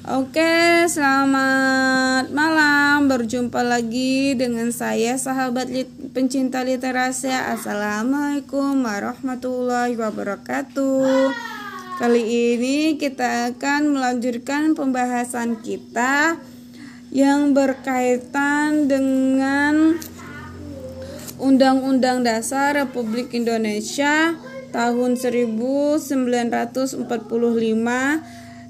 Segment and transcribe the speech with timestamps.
[0.00, 3.04] Oke, selamat malam.
[3.04, 7.28] Berjumpa lagi dengan saya sahabat lit pencinta literasi.
[7.28, 11.36] Assalamualaikum warahmatullahi wabarakatuh.
[12.00, 16.40] Kali ini kita akan melanjutkan pembahasan kita
[17.12, 20.00] yang berkaitan dengan
[21.36, 24.32] Undang-Undang Dasar Republik Indonesia
[24.72, 27.04] tahun 1945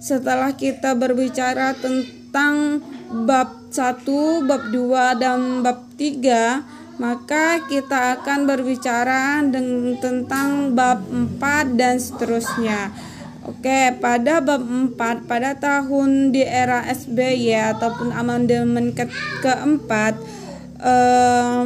[0.01, 2.81] setelah kita berbicara tentang
[3.29, 6.65] bab 1, bab 2 dan bab 3,
[6.97, 9.45] maka kita akan berbicara
[10.01, 12.93] tentang bab 4 dan seterusnya.
[13.45, 19.09] Oke, pada bab 4 pada tahun di era SBY ataupun amandemen ke
[19.41, 20.17] keempat
[20.77, 21.61] eh,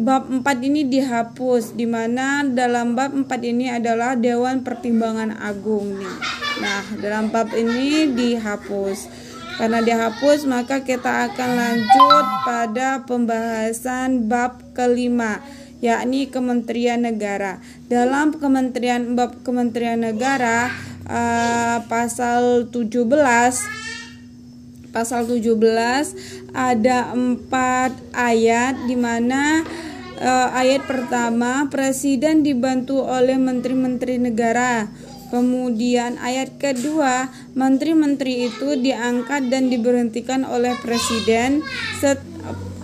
[0.00, 6.49] bab 4 ini dihapus di mana dalam bab 4 ini adalah Dewan Pertimbangan Agung nih.
[6.60, 9.08] Nah, dalam bab ini dihapus.
[9.56, 15.40] Karena dihapus, maka kita akan lanjut pada pembahasan bab kelima,
[15.80, 17.60] yakni Kementerian Negara.
[17.88, 20.72] Dalam Kementerian bab Kementerian Negara
[21.08, 23.08] uh, pasal 17
[24.90, 25.54] pasal 17
[26.50, 29.62] ada empat ayat di mana
[30.18, 34.90] uh, ayat pertama presiden dibantu oleh menteri-menteri negara
[35.30, 41.62] Kemudian ayat kedua, menteri-menteri itu diangkat dan diberhentikan oleh presiden.
[42.02, 42.18] Set,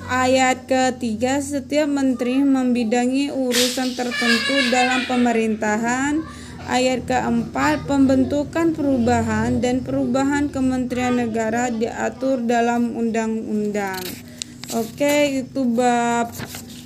[0.06, 6.22] ayat ketiga, setiap menteri membidangi urusan tertentu dalam pemerintahan.
[6.66, 14.02] Ayat keempat, pembentukan perubahan dan perubahan kementerian negara diatur dalam undang-undang.
[14.74, 16.30] Oke, itu bab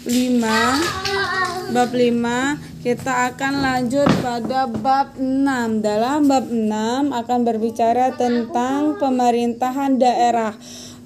[0.05, 1.72] 5.
[1.72, 5.84] Bab 5 kita akan lanjut pada bab 6.
[5.84, 10.56] Dalam bab 6 akan berbicara tentang pemerintahan daerah.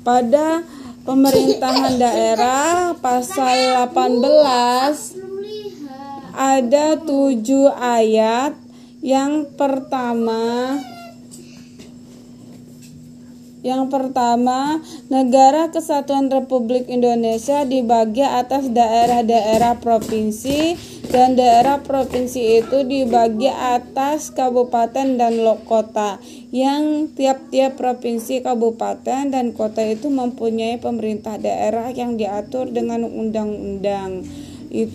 [0.07, 0.63] Pada
[1.03, 5.19] pemerintahan daerah pasal 18
[6.31, 7.43] ada 7
[7.75, 8.55] ayat.
[9.03, 10.79] Yang pertama
[13.65, 20.77] yang pertama, negara kesatuan Republik Indonesia dibagi atas daerah-daerah provinsi
[21.09, 26.21] dan daerah provinsi itu dibagi atas kabupaten dan kota
[26.53, 34.29] yang tiap-tiap provinsi, kabupaten dan kota itu mempunyai pemerintah daerah yang diatur dengan undang-undang.
[34.69, 34.93] E,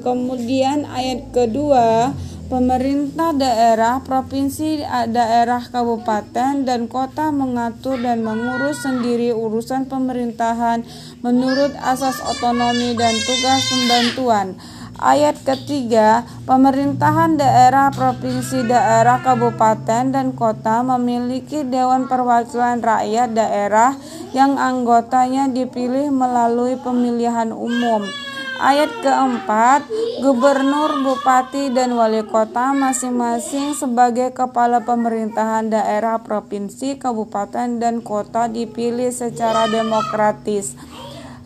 [0.00, 2.16] kemudian ayat kedua
[2.48, 4.80] Pemerintah daerah, provinsi,
[5.12, 10.80] daerah, kabupaten, dan kota mengatur dan mengurus sendiri urusan pemerintahan
[11.20, 14.56] menurut asas otonomi dan tugas pembantuan.
[14.96, 23.92] Ayat ketiga, pemerintahan daerah, provinsi, daerah, kabupaten, dan kota memiliki Dewan Perwakilan Rakyat Daerah
[24.32, 28.08] yang anggotanya dipilih melalui pemilihan umum.
[28.58, 29.86] Ayat keempat,
[30.18, 39.14] gubernur, bupati, dan wali kota masing-masing sebagai kepala pemerintahan daerah, provinsi, kabupaten, dan kota dipilih
[39.14, 40.74] secara demokratis.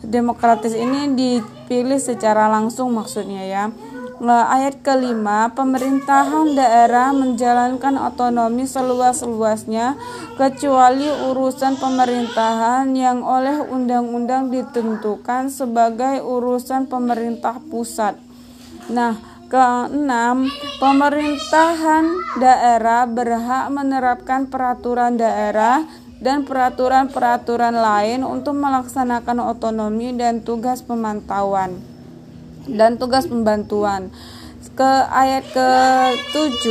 [0.01, 3.63] Demokratis ini dipilih secara langsung maksudnya ya
[4.31, 9.99] ayat kelima, pemerintahan daerah menjalankan otonomi seluas-luasnya
[10.39, 18.15] kecuali urusan pemerintahan yang oleh undang-undang ditentukan sebagai urusan pemerintah pusat.
[18.87, 19.19] Nah,
[19.51, 20.47] keenam,
[20.79, 22.05] pemerintahan
[22.39, 25.83] daerah berhak menerapkan peraturan daerah
[26.23, 31.92] dan peraturan-peraturan lain untuk melaksanakan otonomi dan tugas pemantauan
[32.67, 34.13] dan tugas pembantuan.
[34.73, 36.65] Ke ayat ke-7,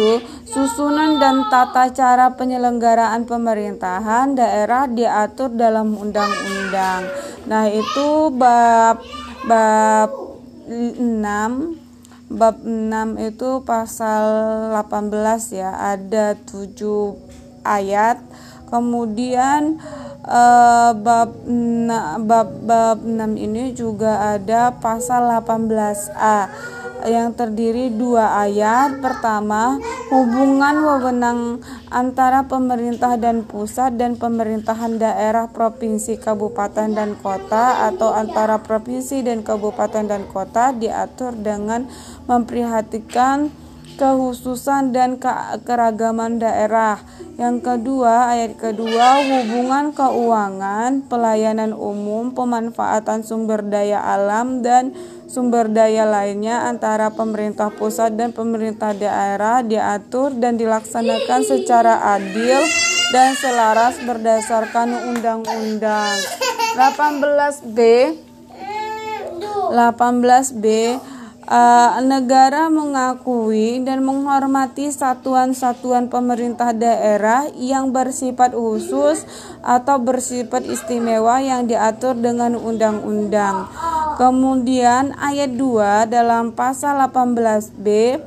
[0.49, 7.07] susunan dan tata cara penyelenggaraan pemerintahan daerah diatur dalam undang-undang.
[7.47, 8.99] Nah, itu bab
[9.47, 10.11] bab
[10.67, 11.83] 6
[12.33, 14.25] bab 6 itu pasal
[14.73, 17.21] 18 ya, ada 7
[17.63, 18.19] ayat.
[18.73, 19.77] Kemudian
[20.27, 21.35] uh, bab
[22.27, 26.39] bab bab 6 ini juga ada pasal 18A
[27.09, 29.03] yang terdiri dua ayat.
[29.03, 31.59] Pertama, hubungan wewenang
[31.91, 39.43] antara pemerintah dan pusat dan pemerintahan daerah provinsi, kabupaten dan kota atau antara provinsi dan
[39.43, 41.91] kabupaten dan kota diatur dengan
[42.31, 43.51] memperhatikan
[43.99, 45.19] kehususan dan
[45.67, 47.03] keragaman daerah.
[47.43, 54.95] Yang kedua, ayat kedua, hubungan keuangan, pelayanan umum, pemanfaatan sumber daya alam dan
[55.27, 62.63] sumber daya lainnya antara pemerintah pusat dan pemerintah daerah diatur dan dilaksanakan secara adil
[63.11, 66.15] dan selaras berdasarkan undang-undang.
[66.79, 67.79] 18B
[69.75, 70.67] 18B
[71.47, 79.27] uh, negara mengakui dan menghormati satuan-satuan pemerintah daerah yang bersifat khusus
[79.63, 83.67] atau bersifat istimewa yang diatur dengan undang-undang.
[84.21, 88.21] Kemudian ayat 2 dalam pasal 18B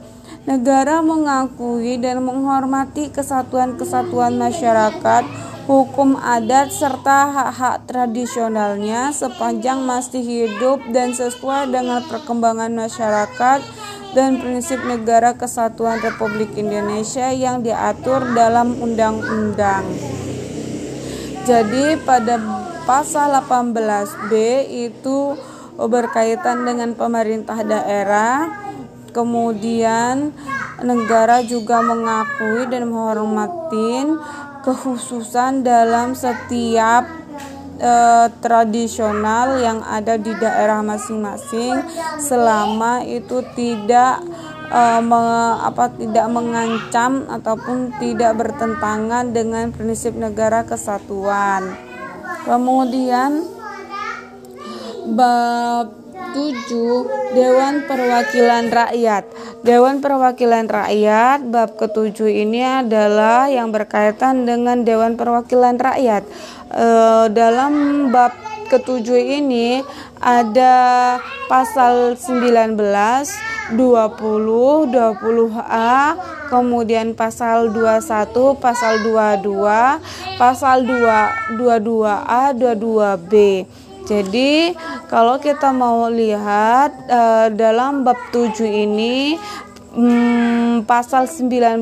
[0.46, 11.18] negara mengakui dan menghormati kesatuan-kesatuan masyarakat hukum adat serta hak-hak tradisionalnya sepanjang masih hidup dan
[11.18, 13.60] sesuai dengan perkembangan masyarakat
[14.14, 19.90] dan prinsip negara kesatuan Republik Indonesia yang diatur dalam undang-undang.
[21.50, 22.38] Jadi pada
[22.86, 24.34] pasal 18B
[24.70, 25.34] itu
[25.76, 28.66] berkaitan dengan pemerintah daerah
[29.12, 30.36] kemudian
[30.84, 34.12] negara juga mengakui dan menghormati
[34.66, 37.06] kekhususan dalam setiap
[37.78, 41.86] eh, tradisional yang ada di daerah masing-masing
[42.18, 44.26] selama itu tidak
[44.74, 45.22] eh, me,
[45.62, 51.78] apa tidak mengancam ataupun tidak bertentangan dengan prinsip negara kesatuan.
[52.46, 53.46] Kemudian
[55.14, 59.28] bab 7 Dewan Perwakilan Rakyat.
[59.68, 66.24] Dewan Perwakilan Rakyat bab ketujuh ini adalah yang berkaitan dengan Dewan Perwakilan Rakyat.
[66.72, 66.88] E,
[67.36, 68.32] dalam bab
[68.72, 69.84] ketujuh ini
[70.24, 71.20] ada
[71.52, 76.00] pasal 19 20 20A
[76.50, 83.34] kemudian pasal 21 pasal 22 pasal 2 22A 22B
[84.06, 84.78] jadi
[85.10, 89.34] kalau kita mau lihat uh, dalam bab 7 ini
[89.96, 91.82] hmm, pasal 19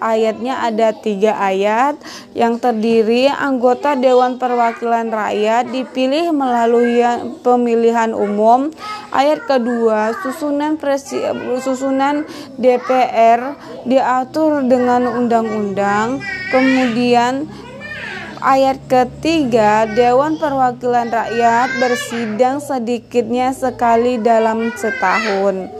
[0.00, 1.94] ayatnya ada tiga ayat.
[2.34, 7.04] Yang terdiri anggota Dewan Perwakilan Rakyat dipilih melalui
[7.44, 8.72] pemilihan umum.
[9.14, 11.22] Ayat kedua susunan presi,
[11.62, 12.26] susunan
[12.58, 13.54] DPR
[13.86, 16.18] diatur dengan undang-undang.
[16.50, 17.46] Kemudian
[18.44, 25.72] ayat ketiga, Dewan Perwakilan Rakyat bersidang sedikitnya sekali dalam setahun.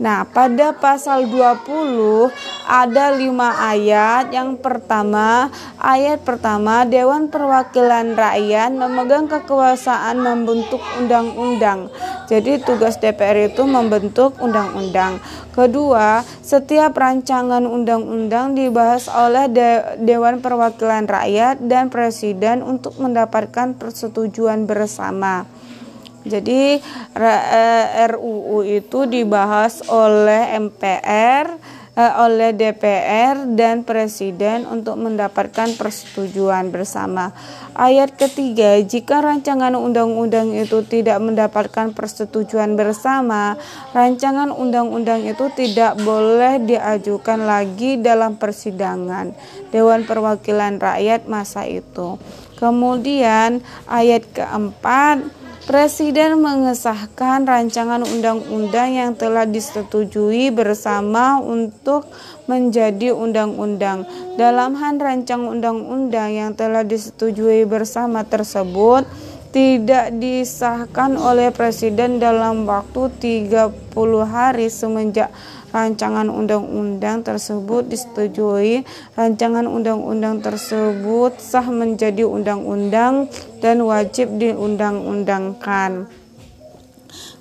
[0.00, 2.32] Nah, pada pasal 20
[2.64, 4.32] ada lima ayat.
[4.32, 11.92] Yang pertama, ayat pertama, Dewan Perwakilan Rakyat memegang kekuasaan membentuk undang-undang.
[12.32, 15.20] Jadi tugas DPR itu membentuk undang-undang.
[15.52, 24.64] Kedua, setiap rancangan undang-undang dibahas oleh De Dewan Perwakilan Rakyat dan Presiden untuk mendapatkan persetujuan
[24.64, 25.44] bersama.
[26.22, 26.78] Jadi
[28.06, 31.58] RUU eh, itu dibahas oleh MPR,
[31.98, 37.34] eh, oleh DPR dan Presiden untuk mendapatkan persetujuan bersama.
[37.74, 43.58] Ayat ketiga, jika rancangan undang-undang itu tidak mendapatkan persetujuan bersama,
[43.90, 49.34] rancangan undang-undang itu tidak boleh diajukan lagi dalam persidangan
[49.74, 52.20] Dewan Perwakilan Rakyat masa itu.
[52.60, 53.58] Kemudian
[53.90, 55.41] ayat keempat
[55.72, 62.12] Presiden mengesahkan rancangan undang-undang yang telah disetujui bersama untuk
[62.44, 64.04] menjadi undang-undang.
[64.36, 69.08] Dalam hal rancangan undang-undang yang telah disetujui bersama tersebut
[69.48, 73.08] tidak disahkan oleh presiden dalam waktu
[73.48, 73.72] 30
[74.28, 75.32] hari semenjak
[75.72, 78.84] rancangan undang-undang tersebut disetujui,
[79.16, 86.06] rancangan undang-undang tersebut sah menjadi undang-undang dan wajib diundang-undangkan.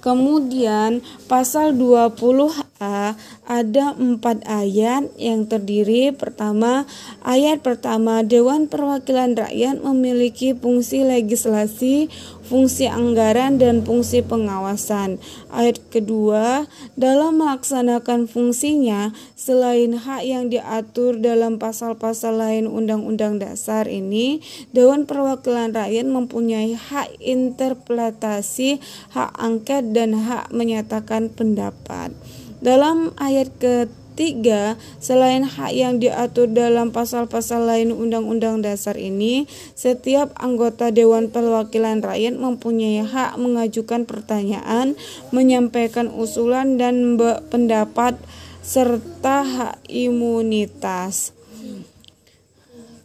[0.01, 3.13] Kemudian pasal 20A
[3.45, 6.89] ada empat ayat yang terdiri pertama
[7.21, 12.09] ayat pertama Dewan Perwakilan Rakyat memiliki fungsi legislasi
[12.51, 15.23] fungsi anggaran dan fungsi pengawasan.
[15.47, 16.67] Ayat kedua,
[16.99, 24.43] dalam melaksanakan fungsinya, selain hak yang diatur dalam pasal-pasal lain Undang-Undang Dasar ini,
[24.75, 28.83] Dewan Perwakilan Rakyat mempunyai hak interpretasi,
[29.15, 32.11] hak angket, dan hak menyatakan pendapat.
[32.59, 40.35] Dalam ayat ketiga, Tiga, selain hak yang diatur dalam pasal-pasal lain Undang-Undang Dasar ini, setiap
[40.35, 44.99] anggota Dewan Perwakilan Rakyat mempunyai hak mengajukan pertanyaan,
[45.31, 47.15] menyampaikan usulan dan
[47.47, 48.19] pendapat
[48.59, 51.31] serta hak imunitas.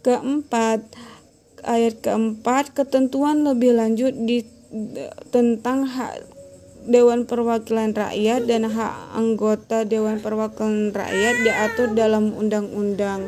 [0.03, 0.83] Keempat,
[1.63, 4.43] ayat keempat, ketentuan lebih lanjut di
[5.31, 6.36] tentang hak
[6.87, 13.27] Dewan Perwakilan Rakyat dan hak anggota Dewan Perwakilan Rakyat diatur dalam undang-undang.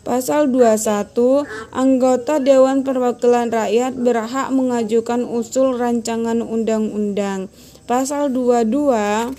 [0.00, 1.44] Pasal 21,
[1.76, 7.52] anggota Dewan Perwakilan Rakyat berhak mengajukan usul rancangan undang-undang.
[7.84, 9.36] Pasal 22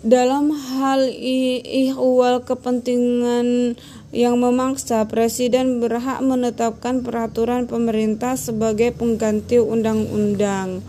[0.00, 3.76] dalam hal ihwal kepentingan
[4.10, 10.82] yang memaksa, Presiden berhak menetapkan peraturan pemerintah sebagai pengganti undang-undang.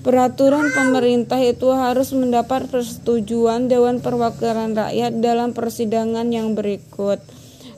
[0.00, 7.20] Peraturan pemerintah itu harus mendapat persetujuan Dewan Perwakilan Rakyat dalam persidangan yang berikut.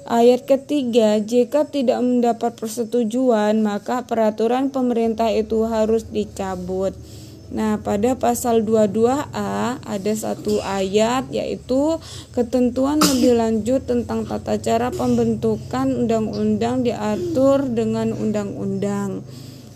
[0.06, 6.94] Ayat ketiga, jika tidak mendapat persetujuan, maka peraturan pemerintah itu harus dicabut.
[7.52, 12.00] Nah, pada pasal 22A ada satu ayat yaitu
[12.32, 19.20] ketentuan lebih lanjut tentang tata cara pembentukan undang-undang diatur dengan undang-undang.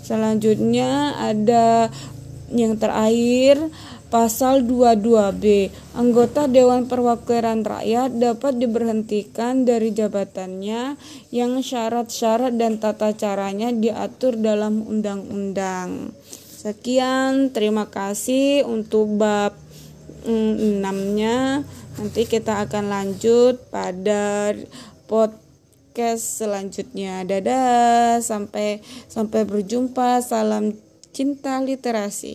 [0.00, 1.92] Selanjutnya ada
[2.49, 3.61] yang terakhir,
[4.09, 5.68] pasal 22B,
[5.99, 10.97] anggota Dewan Perwakilan Rakyat dapat diberhentikan dari jabatannya
[11.35, 16.16] yang syarat-syarat dan tata caranya diatur dalam undang-undang.
[16.66, 19.54] Sekian, terima kasih untuk bab
[20.26, 21.62] 6-nya.
[21.94, 24.50] Nanti kita akan lanjut pada
[25.06, 27.23] podcast selanjutnya.
[27.23, 30.18] Dadah, sampai sampai berjumpa.
[30.26, 30.75] Salam
[31.14, 32.35] cinta literasi.